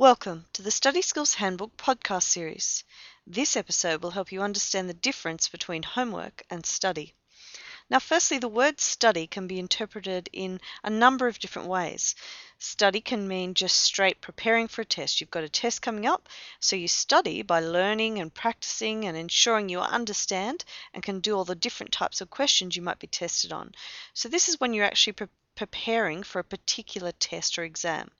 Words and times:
Welcome 0.00 0.46
to 0.54 0.62
the 0.62 0.70
Study 0.70 1.02
Skills 1.02 1.34
Handbook 1.34 1.76
podcast 1.76 2.22
series. 2.22 2.84
This 3.26 3.54
episode 3.54 4.02
will 4.02 4.12
help 4.12 4.32
you 4.32 4.40
understand 4.40 4.88
the 4.88 4.94
difference 4.94 5.50
between 5.50 5.82
homework 5.82 6.42
and 6.48 6.64
study. 6.64 7.14
Now, 7.90 7.98
firstly, 7.98 8.38
the 8.38 8.48
word 8.48 8.80
study 8.80 9.26
can 9.26 9.46
be 9.46 9.58
interpreted 9.58 10.30
in 10.32 10.58
a 10.82 10.88
number 10.88 11.28
of 11.28 11.38
different 11.38 11.68
ways. 11.68 12.14
Study 12.58 13.02
can 13.02 13.28
mean 13.28 13.52
just 13.52 13.78
straight 13.78 14.22
preparing 14.22 14.68
for 14.68 14.80
a 14.80 14.86
test. 14.86 15.20
You've 15.20 15.30
got 15.30 15.44
a 15.44 15.50
test 15.50 15.82
coming 15.82 16.06
up, 16.06 16.30
so 16.60 16.76
you 16.76 16.88
study 16.88 17.42
by 17.42 17.60
learning 17.60 18.20
and 18.20 18.32
practicing 18.32 19.04
and 19.04 19.18
ensuring 19.18 19.68
you 19.68 19.80
understand 19.80 20.64
and 20.94 21.02
can 21.02 21.20
do 21.20 21.36
all 21.36 21.44
the 21.44 21.54
different 21.54 21.92
types 21.92 22.22
of 22.22 22.30
questions 22.30 22.74
you 22.74 22.80
might 22.80 23.00
be 23.00 23.06
tested 23.06 23.52
on. 23.52 23.74
So, 24.14 24.30
this 24.30 24.48
is 24.48 24.58
when 24.58 24.72
you're 24.72 24.86
actually 24.86 25.12
pre- 25.12 25.28
preparing 25.56 26.22
for 26.22 26.38
a 26.38 26.44
particular 26.44 27.12
test 27.12 27.58
or 27.58 27.64
exam. 27.64 28.10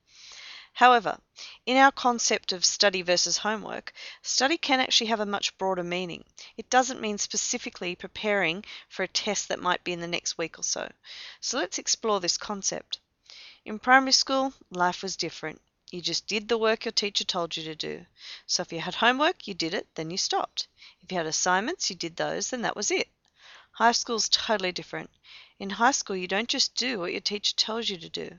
However, 0.75 1.21
in 1.67 1.77
our 1.77 1.93
concept 1.93 2.53
of 2.53 2.65
study 2.65 3.03
versus 3.03 3.39
homework, 3.39 3.93
study 4.23 4.57
can 4.57 4.81
actually 4.81 5.09
have 5.09 5.21
a 5.21 5.27
much 5.27 5.59
broader 5.59 5.83
meaning. 5.83 6.25
It 6.57 6.71
doesn't 6.71 7.01
mean 7.01 7.19
specifically 7.19 7.95
preparing 7.95 8.65
for 8.89 9.03
a 9.03 9.09
test 9.09 9.49
that 9.49 9.61
might 9.61 9.85
be 9.85 9.93
in 9.93 10.01
the 10.01 10.07
next 10.07 10.39
week 10.39 10.59
or 10.59 10.63
so. 10.63 10.91
So 11.41 11.59
let's 11.59 11.79
explore 11.79 12.21
this 12.21 12.39
concept. 12.39 12.99
In 13.65 13.79
primary 13.79 14.13
school, 14.13 14.55
life 14.71 15.03
was 15.03 15.17
different. 15.17 15.61
You 15.91 16.01
just 16.01 16.27
did 16.29 16.49
the 16.49 16.57
work 16.57 16.85
your 16.85 16.93
teacher 16.93 17.25
told 17.25 17.57
you 17.57 17.65
to 17.65 17.75
do. 17.75 18.07
So 18.47 18.63
if 18.63 18.73
you 18.73 18.81
had 18.81 18.95
homework, 18.95 19.49
you 19.49 19.55
did 19.55 19.75
it, 19.75 19.89
then 19.97 20.11
you 20.11 20.17
stopped. 20.17 20.69
If 21.03 21.11
you 21.11 21.19
had 21.19 21.27
assignments, 21.27 21.91
you 21.91 21.97
did 21.97 22.17
those, 22.17 22.51
then 22.51 22.63
that 22.63 22.77
was 22.77 22.93
it. 22.93 23.09
High 23.73 23.93
school's 23.93 24.29
totally 24.29 24.73
different. 24.73 25.11
In 25.59 25.71
high 25.71 25.91
school, 25.91 26.17
you 26.17 26.29
don't 26.29 26.49
just 26.49 26.75
do 26.75 27.01
what 27.01 27.13
your 27.13 27.21
teacher 27.21 27.55
tells 27.57 27.89
you 27.89 27.99
to 27.99 28.09
do. 28.09 28.39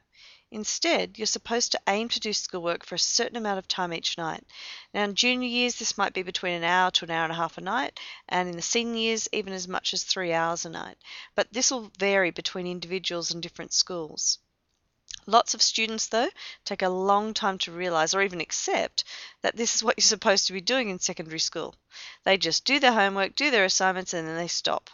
Instead, 0.54 1.18
you're 1.18 1.26
supposed 1.26 1.72
to 1.72 1.80
aim 1.88 2.10
to 2.10 2.20
do 2.20 2.34
schoolwork 2.34 2.86
for 2.86 2.96
a 2.96 3.00
certain 3.00 3.38
amount 3.38 3.58
of 3.58 3.70
time 3.70 3.94
each 3.94 4.18
night. 4.18 4.46
Now, 4.94 5.06
in 5.06 5.16
junior 5.16 5.48
years, 5.48 5.76
this 5.76 5.98
might 5.98 6.12
be 6.12 6.24
between 6.24 6.56
an 6.56 6.66
hour 6.66 6.92
to 6.92 7.06
an 7.06 7.12
hour 7.12 7.24
and 7.24 7.32
a 7.32 7.38
half 7.38 7.58
a 7.58 7.62
night, 7.62 7.98
and 8.28 8.50
in 8.50 8.58
the 8.58 8.62
senior 8.62 9.00
years, 9.00 9.30
even 9.32 9.54
as 9.54 9.70
much 9.70 9.94
as 9.94 10.04
three 10.04 10.34
hours 10.34 10.66
a 10.66 10.70
night. 10.70 10.98
But 11.36 11.54
this 11.54 11.72
will 11.72 11.90
vary 11.98 12.32
between 12.32 12.68
individuals 12.68 13.32
and 13.32 13.42
different 13.42 13.72
schools. 13.72 14.40
Lots 15.26 15.54
of 15.54 15.62
students, 15.62 16.08
though, 16.08 16.30
take 16.66 16.82
a 16.82 16.90
long 16.90 17.34
time 17.34 17.58
to 17.60 17.72
realise 17.72 18.14
or 18.14 18.22
even 18.22 18.42
accept 18.42 19.06
that 19.44 19.56
this 19.56 19.76
is 19.76 19.84
what 19.86 19.98
you're 19.98 20.04
supposed 20.04 20.48
to 20.48 20.54
be 20.54 20.60
doing 20.60 20.90
in 20.90 21.00
secondary 21.00 21.40
school. 21.40 21.76
They 22.26 22.38
just 22.38 22.66
do 22.66 22.78
their 22.78 22.92
homework, 22.92 23.36
do 23.36 23.52
their 23.52 23.64
assignments, 23.64 24.14
and 24.14 24.28
then 24.28 24.36
they 24.36 24.50
stop. 24.50 24.90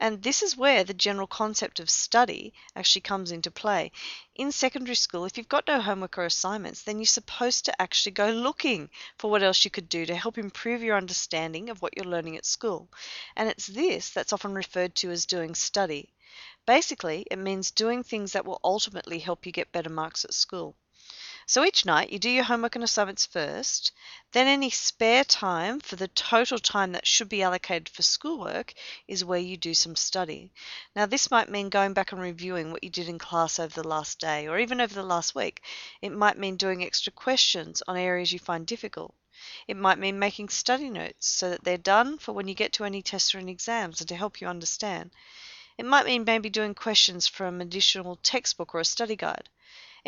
And 0.00 0.22
this 0.22 0.42
is 0.42 0.56
where 0.56 0.84
the 0.84 0.94
general 0.94 1.26
concept 1.26 1.80
of 1.80 1.90
study 1.90 2.54
actually 2.76 3.00
comes 3.00 3.32
into 3.32 3.50
play. 3.50 3.90
In 4.36 4.52
secondary 4.52 4.94
school, 4.94 5.24
if 5.24 5.36
you've 5.36 5.48
got 5.48 5.66
no 5.66 5.80
homework 5.80 6.16
or 6.18 6.24
assignments, 6.24 6.82
then 6.82 6.98
you're 6.98 7.06
supposed 7.06 7.64
to 7.64 7.82
actually 7.82 8.12
go 8.12 8.30
looking 8.30 8.90
for 9.18 9.28
what 9.28 9.42
else 9.42 9.64
you 9.64 9.72
could 9.72 9.88
do 9.88 10.06
to 10.06 10.14
help 10.14 10.38
improve 10.38 10.84
your 10.84 10.96
understanding 10.96 11.68
of 11.68 11.82
what 11.82 11.96
you're 11.96 12.04
learning 12.06 12.36
at 12.36 12.46
school. 12.46 12.88
And 13.34 13.48
it's 13.48 13.66
this 13.66 14.10
that's 14.10 14.32
often 14.32 14.54
referred 14.54 14.94
to 14.96 15.10
as 15.10 15.26
doing 15.26 15.56
study. 15.56 16.14
Basically, 16.64 17.26
it 17.30 17.38
means 17.38 17.72
doing 17.72 18.04
things 18.04 18.32
that 18.34 18.44
will 18.44 18.60
ultimately 18.62 19.18
help 19.18 19.46
you 19.46 19.52
get 19.52 19.72
better 19.72 19.90
marks 19.90 20.24
at 20.24 20.32
school. 20.32 20.76
So 21.50 21.64
each 21.64 21.86
night 21.86 22.12
you 22.12 22.18
do 22.18 22.28
your 22.28 22.44
homework 22.44 22.74
and 22.74 22.84
assignments 22.84 23.24
first, 23.24 23.92
then 24.32 24.46
any 24.46 24.68
spare 24.68 25.24
time 25.24 25.80
for 25.80 25.96
the 25.96 26.08
total 26.08 26.58
time 26.58 26.92
that 26.92 27.06
should 27.06 27.30
be 27.30 27.42
allocated 27.42 27.88
for 27.88 28.02
schoolwork 28.02 28.74
is 29.06 29.24
where 29.24 29.38
you 29.38 29.56
do 29.56 29.72
some 29.72 29.96
study. 29.96 30.52
Now, 30.94 31.06
this 31.06 31.30
might 31.30 31.48
mean 31.48 31.70
going 31.70 31.94
back 31.94 32.12
and 32.12 32.20
reviewing 32.20 32.70
what 32.70 32.84
you 32.84 32.90
did 32.90 33.08
in 33.08 33.18
class 33.18 33.58
over 33.58 33.72
the 33.80 33.88
last 33.88 34.20
day 34.20 34.46
or 34.46 34.58
even 34.58 34.78
over 34.78 34.92
the 34.92 35.02
last 35.02 35.34
week. 35.34 35.62
It 36.02 36.12
might 36.12 36.36
mean 36.36 36.56
doing 36.56 36.84
extra 36.84 37.14
questions 37.14 37.82
on 37.88 37.96
areas 37.96 38.30
you 38.30 38.38
find 38.38 38.66
difficult. 38.66 39.14
It 39.66 39.78
might 39.78 39.98
mean 39.98 40.18
making 40.18 40.50
study 40.50 40.90
notes 40.90 41.26
so 41.28 41.48
that 41.48 41.64
they're 41.64 41.78
done 41.78 42.18
for 42.18 42.32
when 42.32 42.46
you 42.46 42.54
get 42.54 42.74
to 42.74 42.84
any 42.84 43.00
tests 43.00 43.34
or 43.34 43.38
any 43.38 43.52
exams 43.52 44.02
and 44.02 44.08
to 44.10 44.16
help 44.16 44.42
you 44.42 44.48
understand. 44.48 45.12
It 45.78 45.86
might 45.86 46.04
mean 46.04 46.24
maybe 46.24 46.50
doing 46.50 46.74
questions 46.74 47.26
from 47.26 47.62
an 47.62 47.68
additional 47.68 48.16
textbook 48.16 48.74
or 48.74 48.80
a 48.80 48.84
study 48.84 49.16
guide. 49.16 49.48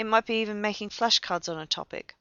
It 0.00 0.06
might 0.06 0.24
be 0.24 0.40
even 0.40 0.62
making 0.62 0.88
flashcards 0.88 1.46
on 1.50 1.58
a 1.58 1.66
topic. 1.66 2.14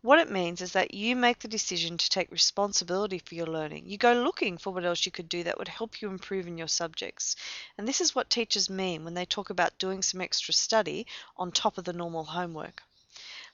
What 0.00 0.18
it 0.18 0.30
means 0.30 0.62
is 0.62 0.72
that 0.72 0.94
you 0.94 1.14
make 1.14 1.40
the 1.40 1.46
decision 1.46 1.98
to 1.98 2.08
take 2.08 2.30
responsibility 2.30 3.18
for 3.18 3.34
your 3.34 3.48
learning. 3.48 3.86
You 3.86 3.98
go 3.98 4.14
looking 4.14 4.56
for 4.56 4.72
what 4.72 4.86
else 4.86 5.04
you 5.04 5.12
could 5.12 5.28
do 5.28 5.42
that 5.42 5.58
would 5.58 5.68
help 5.68 6.00
you 6.00 6.08
improve 6.08 6.46
in 6.46 6.56
your 6.56 6.68
subjects. 6.68 7.36
And 7.76 7.86
this 7.86 8.00
is 8.00 8.14
what 8.14 8.30
teachers 8.30 8.70
mean 8.70 9.04
when 9.04 9.12
they 9.12 9.26
talk 9.26 9.50
about 9.50 9.76
doing 9.78 10.00
some 10.00 10.22
extra 10.22 10.54
study 10.54 11.06
on 11.36 11.52
top 11.52 11.76
of 11.76 11.84
the 11.84 11.92
normal 11.92 12.24
homework. 12.24 12.82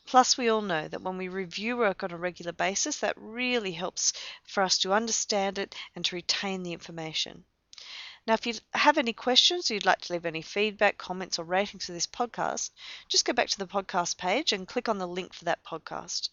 Plus, 0.07 0.39
we 0.39 0.49
all 0.49 0.63
know 0.63 0.87
that 0.87 1.03
when 1.03 1.17
we 1.17 1.27
review 1.27 1.77
work 1.77 2.05
on 2.05 2.13
a 2.13 2.17
regular 2.17 2.53
basis, 2.53 3.01
that 3.01 3.17
really 3.17 3.73
helps 3.73 4.13
for 4.45 4.63
us 4.63 4.79
to 4.79 4.93
understand 4.93 5.59
it 5.59 5.75
and 5.97 6.05
to 6.05 6.15
retain 6.15 6.63
the 6.63 6.73
information. 6.73 7.45
Now, 8.25 8.35
if 8.35 8.47
you 8.47 8.55
have 8.73 8.99
any 8.99 9.13
questions, 9.13 9.69
or 9.69 9.75
you'd 9.75 9.85
like 9.85 10.01
to 10.03 10.13
leave 10.13 10.25
any 10.25 10.43
feedback, 10.43 10.97
comments, 10.97 11.41
or 11.41 11.45
ratings 11.45 11.87
for 11.87 11.93
this 11.93 12.07
podcast, 12.07 12.71
just 13.09 13.25
go 13.25 13.33
back 13.33 13.49
to 13.49 13.59
the 13.59 13.67
podcast 13.67 14.17
page 14.17 14.53
and 14.53 14.69
click 14.69 14.89
on 14.89 14.99
the 14.99 15.09
link 15.09 15.35
for 15.35 15.45
that 15.47 15.65
podcast. 15.65 16.29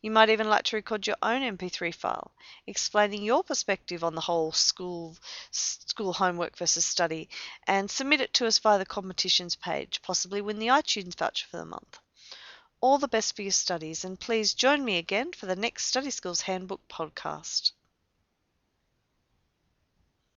You 0.00 0.10
might 0.10 0.30
even 0.30 0.48
like 0.48 0.64
to 0.64 0.76
record 0.76 1.06
your 1.06 1.18
own 1.22 1.42
MP3 1.42 1.94
file 1.94 2.32
explaining 2.66 3.22
your 3.22 3.44
perspective 3.44 4.02
on 4.02 4.14
the 4.14 4.22
whole 4.22 4.52
school 4.52 5.18
school 5.50 6.14
homework 6.14 6.56
versus 6.56 6.86
study 6.86 7.28
and 7.66 7.90
submit 7.90 8.22
it 8.22 8.32
to 8.34 8.46
us 8.46 8.58
via 8.58 8.78
the 8.78 8.86
competitions 8.86 9.54
page, 9.54 10.00
possibly 10.00 10.40
win 10.40 10.58
the 10.58 10.68
iTunes 10.68 11.14
voucher 11.14 11.46
for 11.46 11.58
the 11.58 11.66
month. 11.66 11.98
All 12.80 12.96
the 12.96 13.06
best 13.06 13.36
for 13.36 13.42
your 13.42 13.52
studies, 13.52 14.02
and 14.02 14.18
please 14.18 14.54
join 14.54 14.82
me 14.82 14.96
again 14.96 15.32
for 15.32 15.44
the 15.44 15.56
next 15.56 15.84
Study 15.84 16.08
Skills 16.08 16.40
Handbook 16.40 16.88
podcast. 16.88 17.72